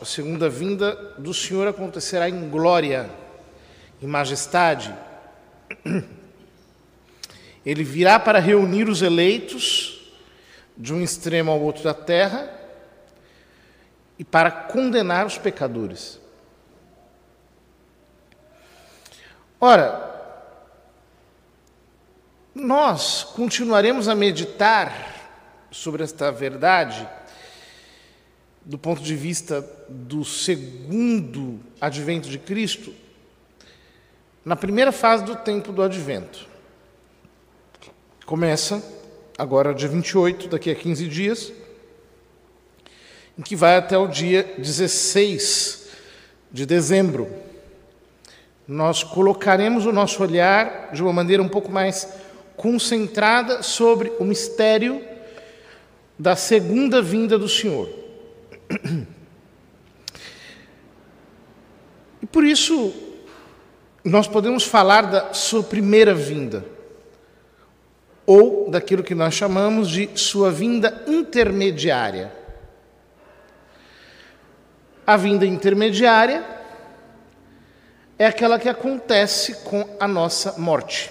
[0.00, 3.10] a segunda vinda do Senhor acontecerá em glória,
[4.00, 4.94] em majestade.
[7.64, 10.12] Ele virá para reunir os eleitos
[10.76, 12.50] de um extremo ao outro da terra
[14.18, 16.20] e para condenar os pecadores.
[19.60, 20.08] Ora,
[22.54, 25.16] nós continuaremos a meditar
[25.70, 27.08] sobre esta verdade
[28.68, 32.92] do ponto de vista do segundo advento de Cristo,
[34.44, 36.46] na primeira fase do tempo do advento.
[38.26, 38.82] Começa
[39.38, 41.50] agora dia 28, daqui a 15 dias,
[43.38, 45.88] em que vai até o dia 16
[46.52, 47.26] de dezembro.
[48.66, 52.06] Nós colocaremos o nosso olhar de uma maneira um pouco mais
[52.54, 55.02] concentrada sobre o mistério
[56.18, 57.97] da segunda vinda do Senhor.
[62.20, 62.92] E por isso,
[64.04, 66.64] nós podemos falar da sua primeira vinda,
[68.26, 72.32] ou daquilo que nós chamamos de sua vinda intermediária.
[75.06, 76.44] A vinda intermediária
[78.18, 81.10] é aquela que acontece com a nossa morte.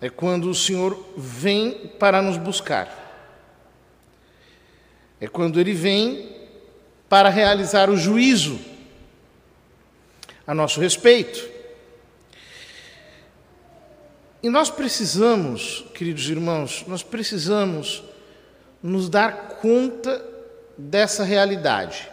[0.00, 2.99] É quando o Senhor vem para nos buscar.
[5.20, 6.34] É quando ele vem
[7.08, 8.58] para realizar o juízo
[10.46, 11.48] a nosso respeito.
[14.42, 18.02] E nós precisamos, queridos irmãos, nós precisamos
[18.82, 20.24] nos dar conta
[20.78, 22.08] dessa realidade.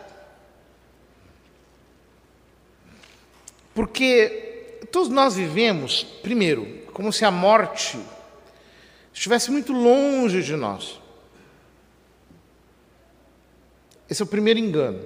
[3.73, 7.97] Porque todos nós vivemos, primeiro, como se a morte
[9.13, 11.00] estivesse muito longe de nós.
[14.09, 15.05] Esse é o primeiro engano.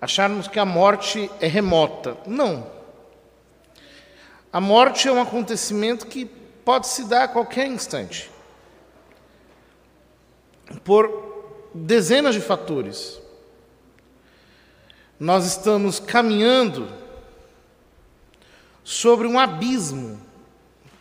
[0.00, 2.16] Acharmos que a morte é remota.
[2.26, 2.70] Não.
[4.52, 6.24] A morte é um acontecimento que
[6.64, 8.30] pode se dar a qualquer instante.
[10.84, 13.20] Por dezenas de fatores.
[15.18, 16.88] Nós estamos caminhando
[18.84, 20.20] sobre um abismo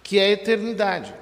[0.03, 1.13] que é a eternidade.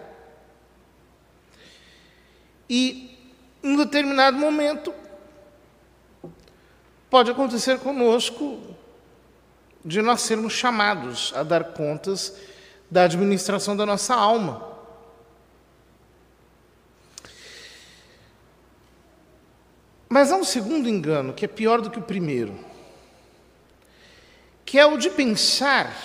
[2.70, 3.18] E,
[3.64, 4.94] em um determinado momento,
[7.10, 8.60] Pode acontecer conosco
[9.84, 12.36] de nós sermos chamados a dar contas
[12.90, 14.68] da administração da nossa alma.
[20.08, 22.58] Mas há um segundo engano que é pior do que o primeiro,
[24.66, 25.96] que é o de pensar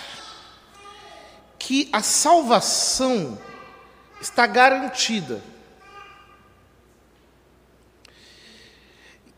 [1.58, 3.38] que a salvação
[4.20, 5.42] está garantida.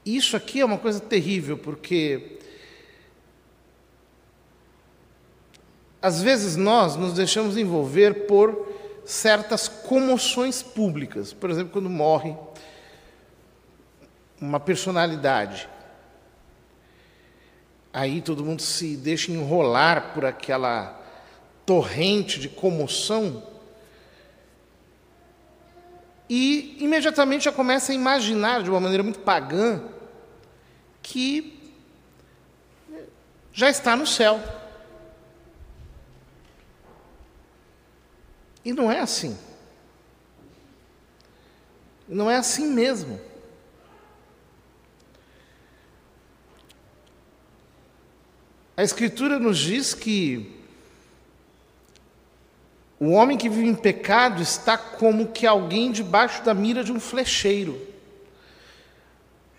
[0.07, 2.39] Isso aqui é uma coisa terrível, porque
[6.01, 8.73] às vezes nós nos deixamos envolver por
[9.05, 11.33] certas comoções públicas.
[11.33, 12.37] Por exemplo, quando morre
[14.41, 15.69] uma personalidade.
[17.93, 21.03] Aí todo mundo se deixa enrolar por aquela
[21.65, 23.43] torrente de comoção
[26.29, 29.96] e imediatamente já começa a imaginar de uma maneira muito pagã
[31.07, 31.57] que
[33.53, 34.43] já está no céu.
[38.65, 39.39] E não é assim.
[42.09, 43.21] Não é assim mesmo.
[48.77, 50.61] A Escritura nos diz que
[52.99, 56.99] o homem que vive em pecado está como que alguém debaixo da mira de um
[56.99, 57.96] flecheiro.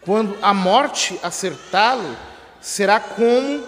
[0.08, 2.16] Quando a morte acertá-lo,
[2.62, 3.62] será como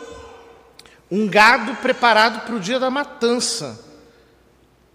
[1.11, 3.85] um gado preparado para o dia da matança.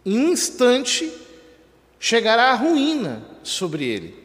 [0.06, 1.12] Em um instante
[2.00, 4.24] chegará a ruína sobre ele.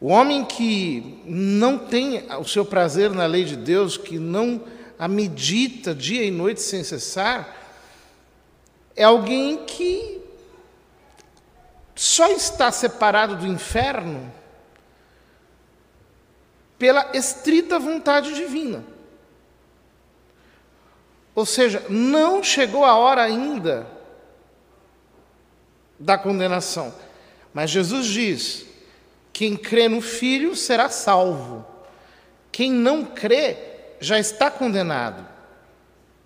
[0.00, 4.62] O homem que não tem o seu prazer na lei de Deus, que não
[4.96, 7.56] a medita dia e noite sem cessar,
[8.94, 10.19] é alguém que
[12.00, 14.32] só está separado do inferno
[16.78, 18.82] pela estrita vontade divina.
[21.34, 23.86] Ou seja, não chegou a hora ainda
[25.98, 26.94] da condenação.
[27.52, 28.64] Mas Jesus diz:
[29.30, 31.66] quem crê no Filho será salvo.
[32.50, 33.58] Quem não crê
[34.00, 35.28] já está condenado.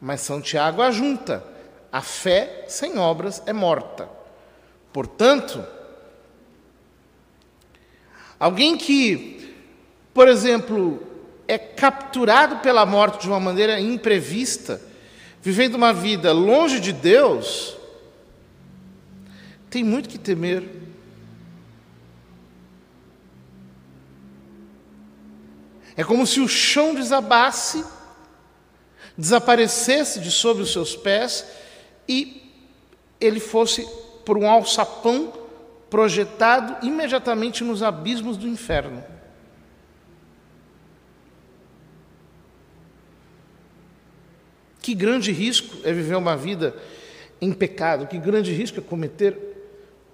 [0.01, 1.43] Mas São Tiago ajunta:
[1.91, 4.14] a fé sem obras é morta.
[4.95, 5.63] Portanto,
[8.45, 9.55] Alguém que,
[10.13, 11.03] por exemplo,
[11.47, 14.83] é capturado pela morte de uma maneira imprevista,
[15.41, 17.75] vivendo uma vida longe de Deus,
[19.71, 20.69] tem muito que temer.
[25.97, 27.83] É como se o chão desabasse,
[29.17, 31.47] desaparecesse de sobre os seus pés
[32.07, 32.43] e
[33.19, 33.89] ele fosse
[34.25, 35.33] por um alçapão
[35.91, 39.05] projetado imediatamente nos abismos do inferno.
[44.81, 46.75] Que grande risco é viver uma vida
[47.41, 49.37] em pecado, que grande risco é cometer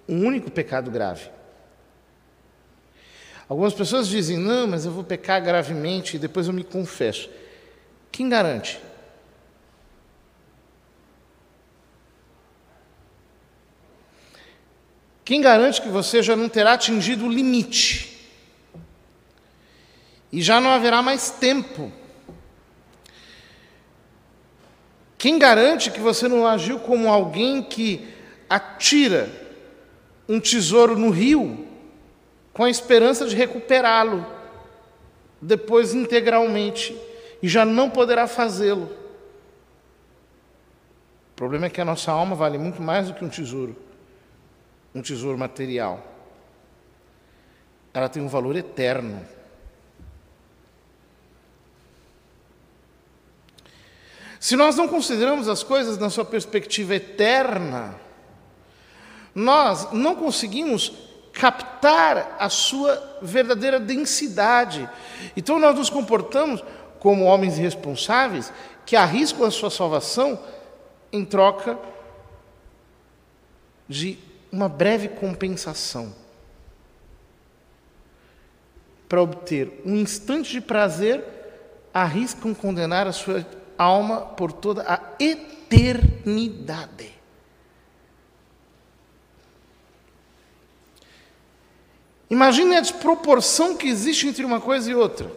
[0.09, 1.29] um único pecado grave.
[3.49, 7.29] Algumas pessoas dizem: não, mas eu vou pecar gravemente e depois eu me confesso.
[8.12, 8.81] Quem garante?
[15.31, 18.19] Quem garante que você já não terá atingido o limite?
[20.32, 21.93] E já não haverá mais tempo.
[25.17, 28.09] Quem garante que você não agiu como alguém que
[28.49, 29.31] atira
[30.29, 31.65] um tesouro no rio
[32.53, 34.26] com a esperança de recuperá-lo
[35.41, 37.00] depois integralmente
[37.41, 38.91] e já não poderá fazê-lo.
[41.31, 43.76] O problema é que a nossa alma vale muito mais do que um tesouro,
[44.94, 46.04] um tesouro material.
[47.92, 49.25] Ela tem um valor eterno.
[54.38, 57.94] Se nós não consideramos as coisas na sua perspectiva eterna,
[59.34, 60.92] nós não conseguimos
[61.32, 64.88] captar a sua verdadeira densidade.
[65.37, 66.64] Então nós nos comportamos
[66.98, 68.52] como homens irresponsáveis
[68.87, 70.38] que arriscam a sua salvação
[71.12, 71.78] em troca
[73.88, 74.19] de
[74.52, 76.14] uma breve compensação
[79.08, 81.25] para obter um instante de prazer,
[81.93, 83.44] arriscam condenar a sua
[83.76, 87.11] alma por toda a eternidade.
[92.31, 95.29] Imagine a desproporção que existe entre uma coisa e outra.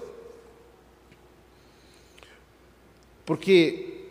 [3.25, 4.05] Porque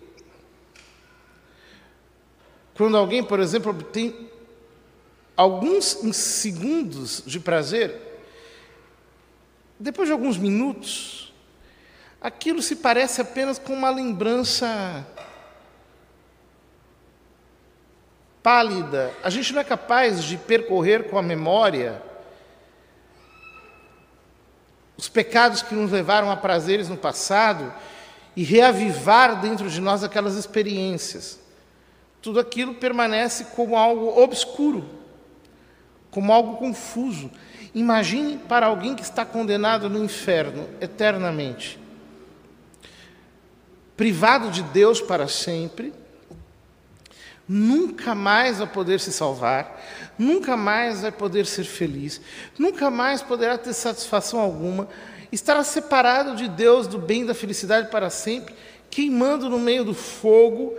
[2.74, 4.31] quando alguém, por exemplo, obtém
[5.36, 8.12] alguns segundos de prazer,
[9.78, 11.32] depois de alguns minutos,
[12.20, 15.06] aquilo se parece apenas com uma lembrança
[18.42, 19.12] pálida.
[19.22, 22.02] A gente não é capaz de percorrer com a memória
[24.96, 27.74] os pecados que nos levaram a prazeres no passado
[28.36, 31.40] e reavivar dentro de nós aquelas experiências.
[32.20, 34.88] Tudo aquilo permanece como algo obscuro,
[36.12, 37.28] como algo confuso.
[37.74, 41.80] Imagine para alguém que está condenado no inferno eternamente,
[43.96, 45.92] privado de Deus para sempre,
[47.48, 49.80] nunca mais vai poder se salvar,
[50.18, 52.20] nunca mais vai poder ser feliz,
[52.58, 54.88] nunca mais poderá ter satisfação alguma,
[55.32, 58.54] estará separado de Deus, do bem da felicidade para sempre,
[58.90, 60.74] queimando no meio do fogo,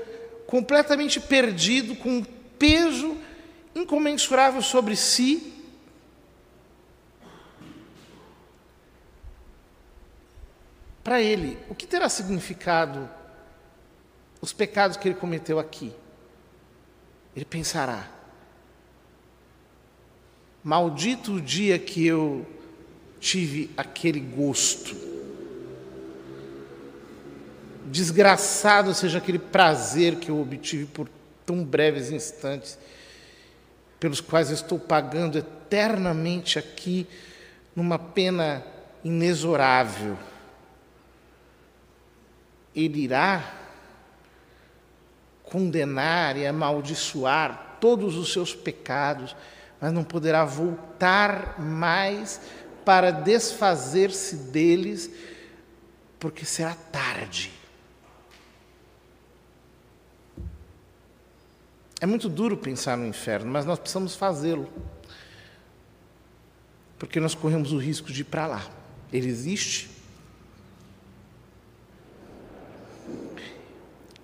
[0.46, 2.24] completamente perdido, com um
[2.60, 3.18] peso
[3.76, 5.54] incomensurável sobre si.
[11.04, 13.10] Para ele, o que terá significado
[14.42, 15.94] os pecados que ele cometeu aqui?
[17.36, 18.10] Ele pensará:
[20.64, 22.46] Maldito o dia que eu
[23.20, 24.96] tive aquele gosto.
[27.86, 31.10] Desgraçado seja aquele prazer que eu obtive por
[31.46, 32.78] tão breves instantes,
[34.04, 37.08] pelos quais estou pagando eternamente aqui
[37.74, 38.62] numa pena
[39.02, 40.18] inexorável.
[42.76, 43.54] Ele irá
[45.42, 49.34] condenar e amaldiçoar todos os seus pecados,
[49.80, 52.42] mas não poderá voltar mais
[52.84, 55.10] para desfazer-se deles,
[56.20, 57.54] porque será tarde.
[62.04, 64.68] É muito duro pensar no inferno, mas nós precisamos fazê-lo.
[67.00, 68.68] Porque nós corremos o risco de ir para lá.
[69.10, 69.90] Ele existe,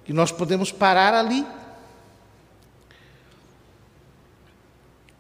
[0.09, 1.45] E nós podemos parar ali.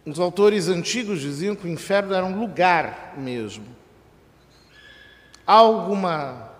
[0.03, 3.67] Os autores antigos diziam que o inferno era um lugar mesmo.
[5.45, 6.51] Há alguma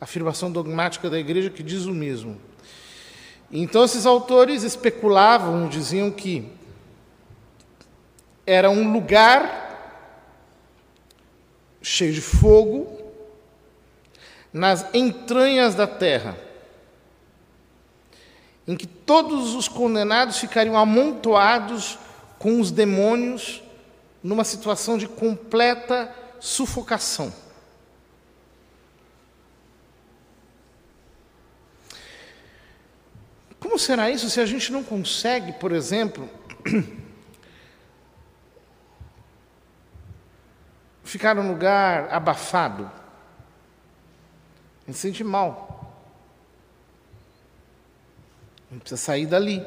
[0.00, 2.40] afirmação dogmática da igreja que diz o mesmo.
[3.50, 6.50] Então, esses autores especulavam, diziam que
[8.44, 9.66] era um lugar
[11.82, 12.96] cheio de fogo,
[14.52, 16.36] nas entranhas da terra,
[18.66, 21.98] em que todos os condenados ficariam amontoados
[22.38, 23.62] com os demônios
[24.22, 27.32] numa situação de completa sufocação.
[33.76, 36.26] Como será isso se a gente não consegue, por exemplo,
[41.04, 42.84] ficar num lugar abafado?
[42.84, 45.94] A gente se sente mal.
[48.70, 49.62] A gente precisa sair dali.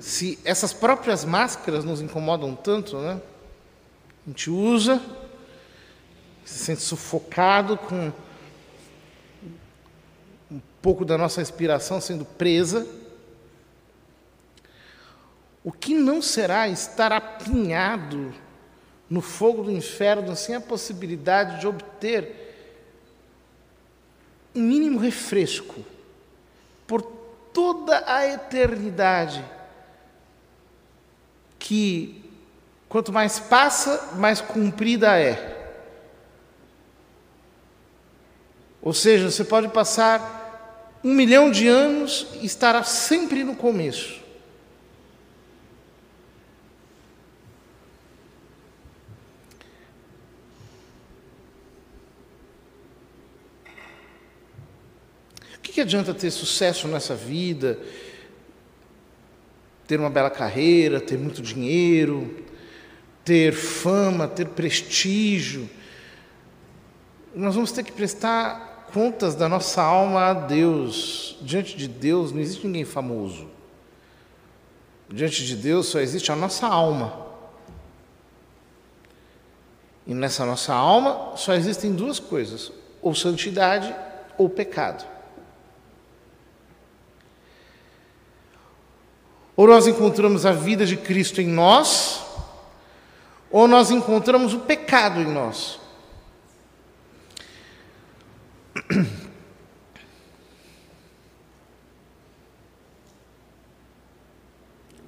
[0.00, 3.22] Se essas próprias máscaras nos incomodam tanto, né?
[4.26, 5.00] A gente usa,
[6.44, 8.12] se sente sufocado com
[10.84, 12.86] pouco da nossa respiração sendo presa.
[15.64, 18.34] O que não será estar apinhado
[19.08, 22.44] no fogo do inferno sem a possibilidade de obter
[24.54, 25.82] um mínimo refresco
[26.86, 29.42] por toda a eternidade,
[31.58, 32.30] que
[32.90, 35.80] quanto mais passa, mais cumprida é.
[38.82, 40.43] Ou seja, você pode passar
[41.04, 44.24] um milhão de anos estará sempre no começo.
[55.58, 57.78] O que, que adianta ter sucesso nessa vida,
[59.86, 62.42] ter uma bela carreira, ter muito dinheiro,
[63.22, 65.68] ter fama, ter prestígio?
[67.34, 71.36] Nós vamos ter que prestar contas da nossa alma a Deus.
[71.42, 73.48] Diante de Deus não existe ninguém famoso.
[75.10, 77.26] Diante de Deus só existe a nossa alma.
[80.06, 82.70] E nessa nossa alma só existem duas coisas:
[83.02, 83.92] ou santidade
[84.38, 85.04] ou pecado.
[89.56, 92.24] Ou nós encontramos a vida de Cristo em nós,
[93.50, 95.83] ou nós encontramos o pecado em nós.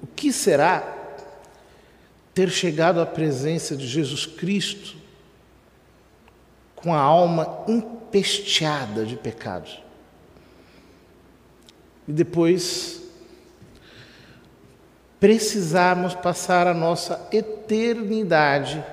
[0.01, 0.95] O que será
[2.33, 4.95] ter chegado à presença de Jesus Cristo
[6.75, 9.81] com a alma empesteada de pecados?
[12.07, 13.01] E depois
[15.19, 18.83] precisarmos passar a nossa eternidade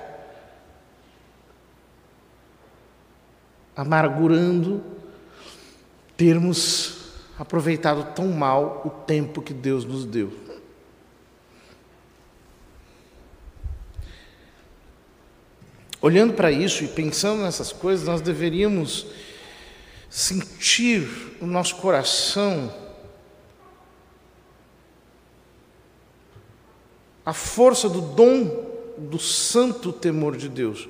[3.75, 4.83] amargurando
[6.15, 10.31] termos aproveitado tão mal o tempo que Deus nos deu.
[16.01, 19.07] Olhando para isso e pensando nessas coisas, nós deveríamos
[20.09, 22.71] sentir o nosso coração
[27.25, 30.87] a força do dom do santo temor de Deus.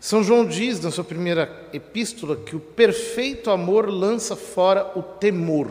[0.00, 5.70] São João diz na sua primeira epístola que o perfeito amor lança fora o temor.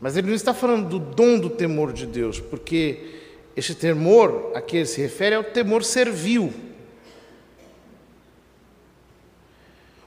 [0.00, 3.20] Mas ele não está falando do dom do temor de Deus, porque
[3.56, 6.52] este temor a que ele se refere é o temor servil.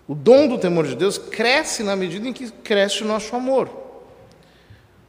[0.08, 3.70] O dom do temor de Deus cresce na medida em que cresce o nosso amor.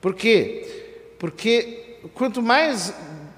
[0.00, 1.14] Por quê?
[1.18, 2.94] Porque quanto mais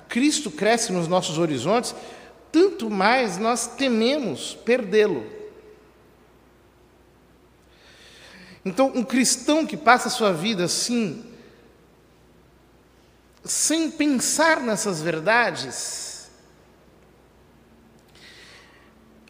[0.09, 1.95] Cristo cresce nos nossos horizontes,
[2.57, 5.31] tanto mais nós tememos perdê-lo.
[8.65, 11.23] Então, um cristão que passa a sua vida assim,
[13.45, 16.31] sem pensar nessas verdades,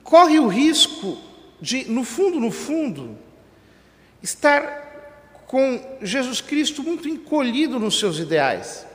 [0.04, 1.18] corre o risco
[1.60, 3.18] de, no fundo, no fundo,
[4.22, 8.86] estar com Jesus Cristo muito encolhido nos seus ideais.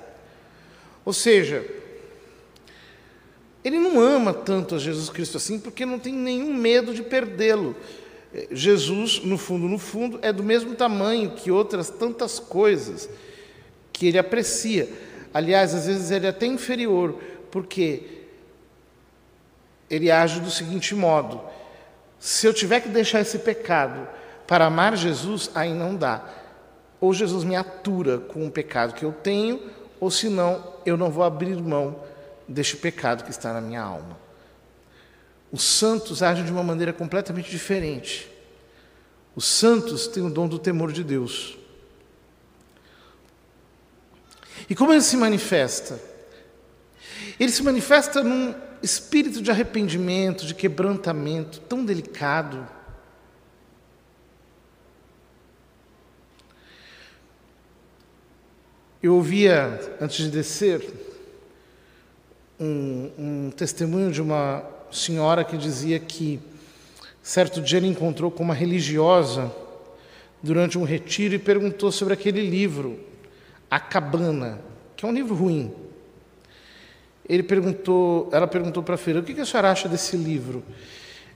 [1.03, 1.80] Ou seja,
[3.63, 7.75] ele não ama tanto a Jesus Cristo assim porque não tem nenhum medo de perdê-lo.
[8.49, 13.09] Jesus, no fundo, no fundo, é do mesmo tamanho que outras tantas coisas
[13.91, 14.89] que ele aprecia.
[15.33, 17.19] Aliás, às vezes ele é até inferior,
[17.51, 18.03] porque
[19.89, 21.41] ele age do seguinte modo:
[22.19, 24.07] se eu tiver que deixar esse pecado
[24.47, 26.23] para amar Jesus, aí não dá.
[26.99, 29.59] Ou Jesus me atura com o pecado que eu tenho,
[29.99, 32.10] ou senão eu não vou abrir mão
[32.51, 34.17] deste pecado que está na minha alma.
[35.51, 38.29] Os santos agem de uma maneira completamente diferente.
[39.36, 41.58] Os santos têm o dom do temor de Deus.
[44.70, 46.00] E como ele se manifesta?
[47.39, 52.67] Ele se manifesta num espírito de arrependimento, de quebrantamento tão delicado.
[59.01, 61.10] Eu ouvia, antes de descer,
[62.61, 66.39] um, um, testemunho de uma senhora que dizia que
[67.23, 69.51] certo dia ele encontrou com uma religiosa
[70.43, 72.99] durante um retiro e perguntou sobre aquele livro,
[73.69, 74.61] A Cabana,
[74.95, 75.73] que é um livro ruim.
[77.27, 80.63] Ele perguntou, ela perguntou para a feira, o que a senhora acha desse livro?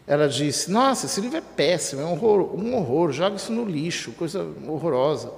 [0.05, 3.65] Ela disse, nossa, esse livro é péssimo, é um horror, um horror joga isso no
[3.65, 5.31] lixo, coisa horrorosa.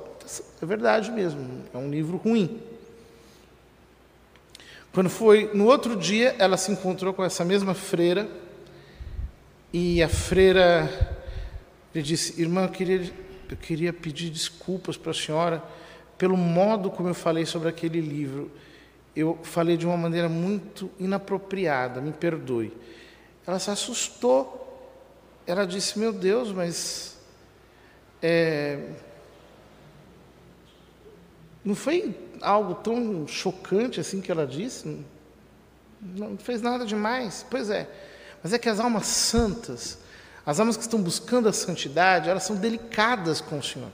[0.61, 2.59] É verdade mesmo, é um livro ruim.
[4.93, 8.27] Quando foi no outro dia, ela se encontrou com essa mesma freira
[9.71, 10.89] e a freira
[11.93, 13.13] lhe disse: Irmã, eu queria,
[13.49, 15.63] eu queria pedir desculpas para a senhora
[16.17, 18.51] pelo modo como eu falei sobre aquele livro.
[19.15, 22.71] Eu falei de uma maneira muito inapropriada, me perdoe.
[23.45, 24.63] Ela se assustou.
[25.45, 27.17] Ela disse: Meu Deus, mas.
[28.21, 28.89] É,
[31.63, 35.03] não foi algo tão chocante assim que ela disse?
[36.01, 37.45] Não fez nada demais.
[37.49, 37.89] Pois é.
[38.43, 39.99] Mas é que as almas santas,
[40.45, 43.91] as almas que estão buscando a santidade, elas são delicadas com o Senhor.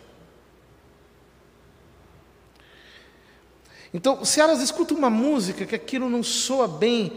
[3.93, 7.13] Então, se elas escutam uma música que aquilo não soa bem,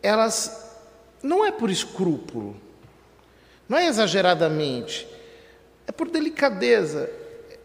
[0.00, 0.64] elas
[1.22, 2.56] não é por escrúpulo,
[3.68, 5.08] não é exageradamente,
[5.86, 7.10] é por delicadeza.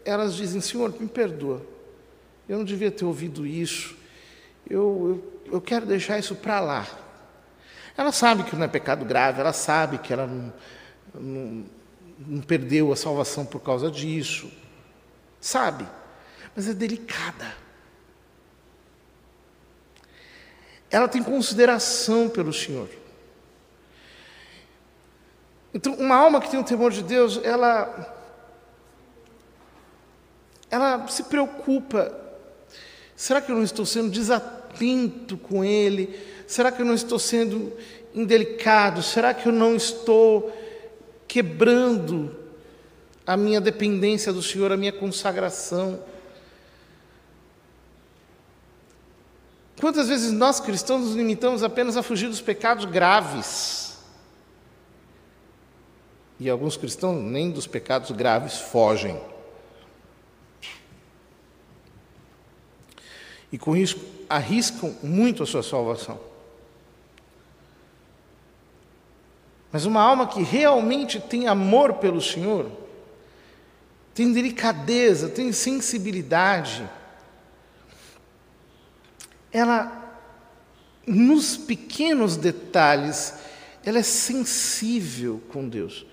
[0.04, 1.64] Elas dizem: Senhor, me perdoa,
[2.52, 3.96] eu não devia ter ouvido isso,
[4.68, 6.86] eu, eu, eu quero deixar isso para lá.
[7.96, 10.52] Ela sabe que não é pecado grave, ela sabe que ela não,
[11.14, 11.64] não,
[12.18, 14.52] não perdeu a salvação por causa disso,
[15.40, 15.88] sabe,
[16.54, 17.56] mas é delicada.
[20.90, 22.90] Ela tem consideração pelo Senhor.
[25.72, 28.18] Então, uma alma que tem o temor de Deus, ela
[30.70, 32.20] ela se preocupa
[33.22, 36.12] Será que eu não estou sendo desatento com Ele?
[36.44, 37.72] Será que eu não estou sendo
[38.12, 39.00] indelicado?
[39.00, 40.52] Será que eu não estou
[41.28, 42.34] quebrando
[43.24, 46.02] a minha dependência do Senhor, a minha consagração?
[49.80, 53.98] Quantas vezes nós cristãos nos limitamos apenas a fugir dos pecados graves?
[56.40, 59.16] E alguns cristãos nem dos pecados graves fogem.
[63.52, 66.18] E com isso arriscam muito a sua salvação.
[69.70, 72.70] Mas uma alma que realmente tem amor pelo Senhor,
[74.14, 76.88] tem delicadeza, tem sensibilidade,
[79.50, 80.18] ela,
[81.06, 83.34] nos pequenos detalhes,
[83.84, 86.06] ela é sensível com Deus.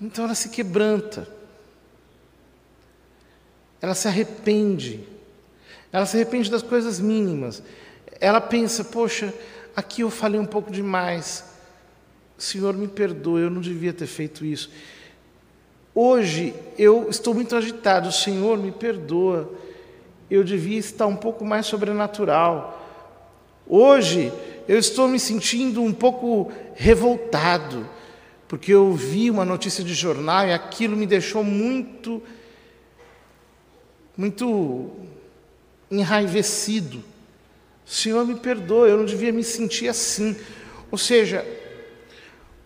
[0.00, 1.28] Então ela se quebranta,
[3.80, 5.06] ela se arrepende,
[5.92, 7.62] ela se arrepende das coisas mínimas.
[8.20, 9.32] Ela pensa: poxa,
[9.74, 11.44] aqui eu falei um pouco demais.
[12.38, 14.70] Senhor, me perdoe, eu não devia ter feito isso.
[15.94, 18.12] Hoje eu estou muito agitado.
[18.12, 19.50] Senhor, me perdoa.
[20.30, 22.80] Eu devia estar um pouco mais sobrenatural.
[23.66, 24.32] Hoje
[24.68, 27.88] eu estou me sentindo um pouco revoltado,
[28.46, 32.22] porque eu vi uma notícia de jornal e aquilo me deixou muito
[34.16, 34.90] muito
[35.90, 37.02] enraivecido.
[37.84, 40.36] Senhor, me perdoe, eu não devia me sentir assim.
[40.90, 41.44] Ou seja,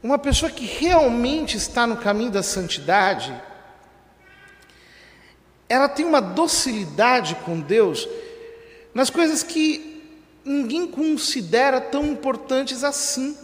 [0.03, 3.35] uma pessoa que realmente está no caminho da santidade,
[5.69, 8.07] ela tem uma docilidade com Deus
[8.93, 10.03] nas coisas que
[10.45, 13.37] ninguém considera tão importantes assim.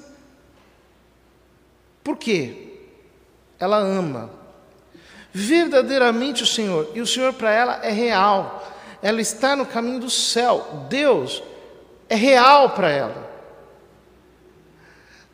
[2.04, 2.68] Por quê?
[3.58, 4.38] Ela ama
[5.32, 8.69] verdadeiramente o Senhor, e o Senhor para ela é real
[9.02, 10.86] ela está no caminho do céu.
[10.88, 11.42] Deus
[12.08, 13.30] é real para ela.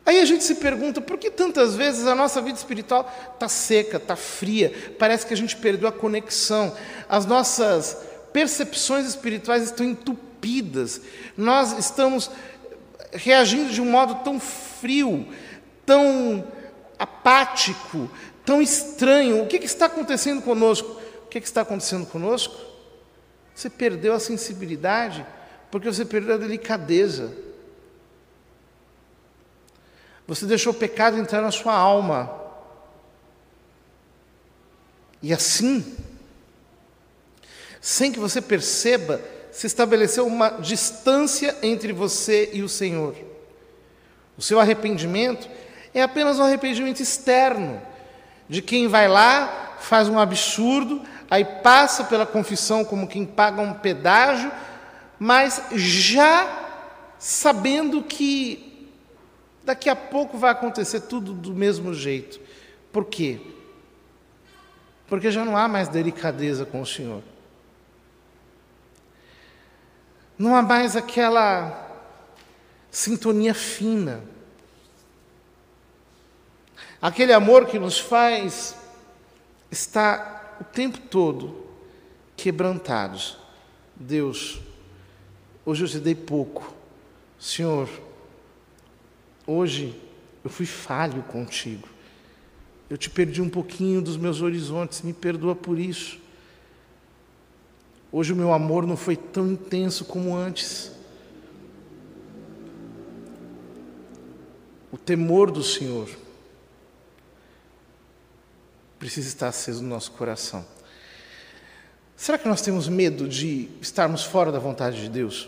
[0.05, 3.97] Aí a gente se pergunta por que tantas vezes a nossa vida espiritual está seca,
[3.97, 6.73] está fria, parece que a gente perdeu a conexão,
[7.09, 7.97] as nossas
[8.31, 11.01] percepções espirituais estão entupidas,
[11.35, 12.31] nós estamos
[13.11, 15.27] reagindo de um modo tão frio,
[15.85, 16.47] tão
[16.97, 18.09] apático,
[18.45, 19.43] tão estranho.
[19.43, 21.01] O que, que está acontecendo conosco?
[21.25, 22.55] O que, que está acontecendo conosco?
[23.57, 25.25] Você perdeu a sensibilidade
[25.71, 27.33] porque você perdeu a delicadeza.
[30.27, 32.31] Você deixou o pecado entrar na sua alma.
[35.23, 35.97] E assim,
[37.81, 39.19] sem que você perceba,
[39.51, 43.15] se estabeleceu uma distância entre você e o Senhor.
[44.37, 45.49] O seu arrependimento
[45.95, 47.81] é apenas um arrependimento externo,
[48.47, 53.73] de quem vai lá, faz um absurdo, aí passa pela confissão como quem paga um
[53.73, 54.51] pedágio,
[55.19, 56.65] mas já
[57.19, 58.91] sabendo que
[59.63, 62.39] daqui a pouco vai acontecer tudo do mesmo jeito.
[62.91, 63.41] Por quê?
[65.07, 67.21] Porque já não há mais delicadeza com o Senhor.
[70.37, 71.85] Não há mais aquela
[72.91, 74.23] sintonia fina.
[77.01, 78.75] Aquele amor que nos faz
[79.71, 81.55] estar o tempo todo
[82.35, 83.37] quebrantados.
[83.95, 84.59] Deus,
[85.65, 86.73] hoje eu te dei pouco.
[87.39, 87.89] Senhor,
[89.45, 89.99] hoje
[90.43, 91.87] eu fui falho contigo.
[92.89, 96.19] Eu te perdi um pouquinho dos meus horizontes, me perdoa por isso.
[98.11, 100.91] Hoje o meu amor não foi tão intenso como antes.
[104.91, 106.07] O temor do Senhor
[108.99, 110.65] precisa estar aceso no nosso coração.
[112.15, 115.47] Será que nós temos medo de estarmos fora da vontade de Deus?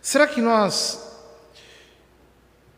[0.00, 1.00] Será que nós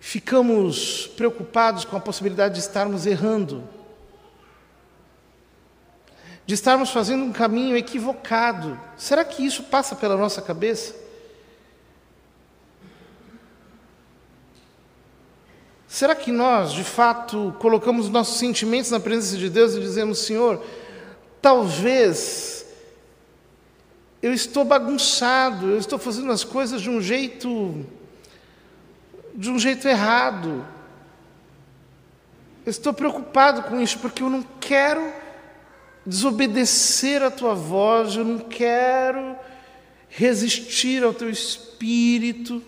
[0.01, 3.69] ficamos preocupados com a possibilidade de estarmos errando?
[6.47, 8.81] De estarmos fazendo um caminho equivocado?
[8.97, 11.04] Será que isso passa pela nossa cabeça?
[15.95, 20.61] Será que nós, de fato, colocamos nossos sentimentos na presença de Deus e dizemos, Senhor,
[21.41, 22.67] talvez
[24.21, 27.87] eu estou bagunçado, eu estou fazendo as coisas de um jeito
[29.37, 30.67] de um jeito errado.
[32.67, 35.13] Eu estou preocupado com isso porque eu não quero
[36.05, 39.37] desobedecer a tua voz, eu não quero
[40.09, 42.61] resistir ao teu espírito.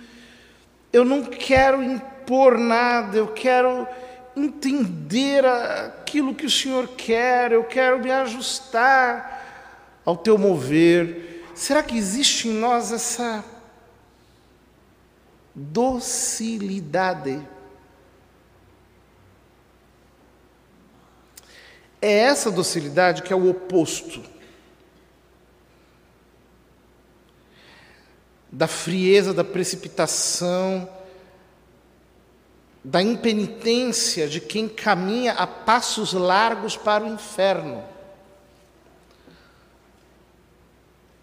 [0.92, 1.82] Eu não quero
[2.26, 3.86] impor nada, eu quero
[4.34, 11.44] entender aquilo que o Senhor quer, eu quero me ajustar ao teu mover.
[11.54, 13.44] Será que existe em nós essa
[15.54, 17.40] docilidade?
[22.02, 24.22] É essa docilidade que é o oposto
[28.50, 30.95] da frieza, da precipitação,
[32.86, 37.82] da impenitência de quem caminha a passos largos para o inferno.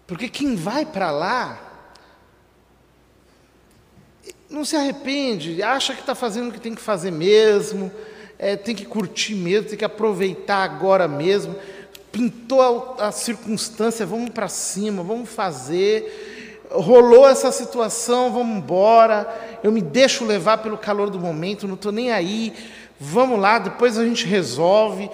[0.06, 1.58] Porque quem vai para lá
[4.50, 7.90] não se arrepende, acha que está fazendo o que tem que fazer mesmo,
[8.38, 11.56] é, tem que curtir mesmo, tem que aproveitar agora mesmo.
[12.12, 12.60] Pintou
[12.98, 16.33] a, a circunstância, vamos para cima, vamos fazer.
[16.70, 19.58] Rolou essa situação, vamos embora.
[19.62, 22.54] Eu me deixo levar pelo calor do momento, não estou nem aí.
[22.98, 25.10] Vamos lá, depois a gente resolve.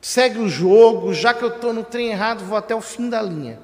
[0.00, 3.20] Segue o jogo, já que eu estou no trem errado, vou até o fim da
[3.20, 3.58] linha.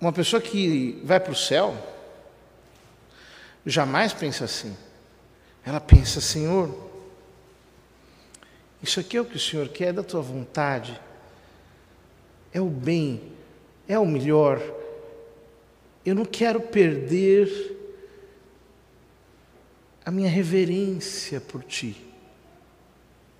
[0.00, 1.76] Uma pessoa que vai para o céu
[3.66, 4.76] jamais pensa assim.
[5.64, 6.87] Ela pensa, Senhor,
[8.82, 11.00] isso aqui é o que o Senhor quer, é da tua vontade,
[12.52, 13.20] é o bem,
[13.86, 14.62] é o melhor.
[16.04, 17.76] Eu não quero perder
[20.04, 21.96] a minha reverência por ti,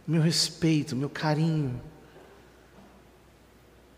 [0.07, 1.81] meu respeito, meu carinho,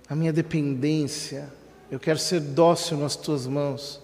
[0.08, 1.52] a minha dependência
[1.90, 4.00] eu quero ser dócil nas tuas mãos.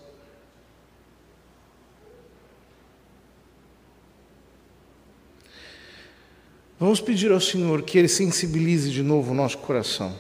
[6.79, 10.15] Vamos pedir ao Senhor que Ele sensibilize de novo o nosso coração.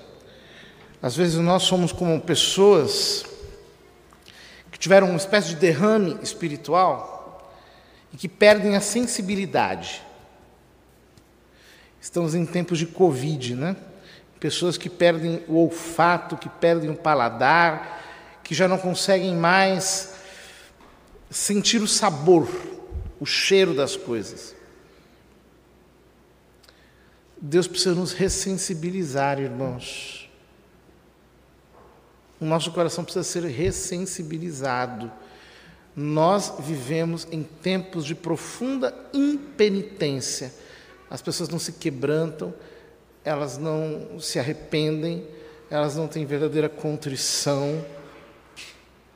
[1.02, 3.26] Às vezes nós somos como pessoas
[4.72, 7.52] que tiveram uma espécie de derrame espiritual
[8.10, 10.02] e que perdem a sensibilidade.
[12.00, 13.76] Estamos em tempos de Covid, né?
[14.40, 20.14] pessoas que perdem o olfato, que perdem o paladar, que já não conseguem mais
[21.30, 22.48] sentir o sabor,
[23.20, 24.55] o cheiro das coisas.
[27.40, 30.28] Deus precisa nos ressensibilizar, irmãos.
[32.40, 35.10] O nosso coração precisa ser ressensibilizado.
[35.94, 40.52] Nós vivemos em tempos de profunda impenitência.
[41.08, 42.52] As pessoas não se quebrantam,
[43.24, 45.26] elas não se arrependem,
[45.70, 47.84] elas não têm verdadeira contrição,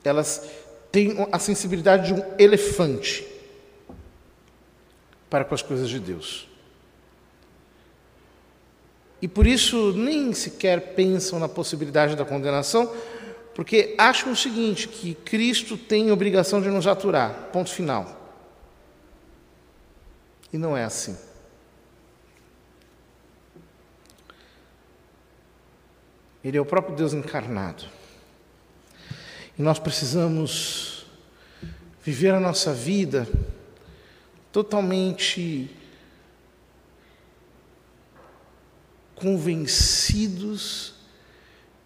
[0.03, 0.49] elas
[0.91, 3.27] têm a sensibilidade de um elefante.
[5.29, 6.50] para com as coisas de Deus.
[9.23, 12.95] E por isso nem sequer pensam na possibilidade da condenação,
[13.55, 18.19] porque acham o seguinte: que Cristo tem obrigação de nos aturar, ponto final.
[20.53, 21.17] E não é assim.
[26.43, 27.85] Ele é o próprio Deus encarnado.
[29.59, 31.05] E nós precisamos
[32.03, 33.29] viver a nossa vida
[34.51, 35.71] totalmente
[39.21, 40.95] convencidos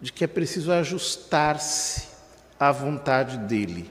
[0.01, 2.09] de que é preciso ajustar-se
[2.59, 3.91] à vontade dEle.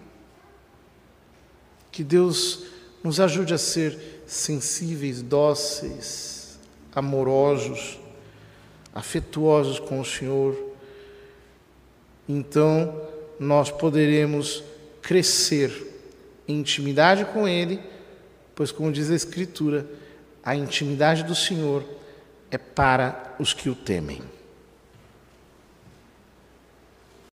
[1.91, 2.63] Que Deus
[3.03, 6.57] nos ajude a ser sensíveis, dóceis,
[6.95, 7.99] amorosos,
[8.95, 10.57] afetuosos com o Senhor.
[12.27, 13.01] Então,
[13.39, 14.63] nós poderemos
[15.01, 15.71] crescer
[16.47, 17.81] em intimidade com Ele,
[18.55, 19.85] pois, como diz a Escritura,
[20.43, 21.83] a intimidade do Senhor
[22.53, 24.21] é para os que o temem.